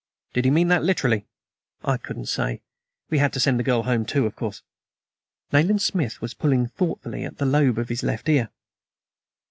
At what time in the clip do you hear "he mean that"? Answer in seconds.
0.45-0.83